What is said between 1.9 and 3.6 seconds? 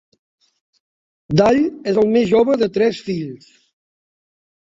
és el més jove de tres fills.